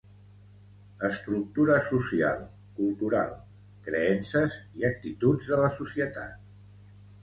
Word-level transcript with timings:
Estructura 1.09 1.75
social, 1.91 2.41
cultural, 2.81 3.39
creences 3.91 4.61
i 4.83 4.91
actituds 4.95 5.55
de 5.55 5.65
la 5.65 5.75
societat. 5.81 6.55